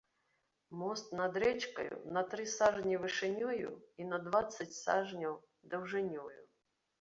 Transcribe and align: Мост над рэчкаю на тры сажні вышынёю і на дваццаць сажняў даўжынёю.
Мост 0.77 1.11
над 1.17 1.35
рэчкаю 1.43 1.97
на 2.17 2.23
тры 2.31 2.45
сажні 2.53 2.95
вышынёю 3.03 3.69
і 4.03 4.09
на 4.09 4.17
дваццаць 4.25 4.69
сажняў 4.79 5.37
даўжынёю. 5.77 6.41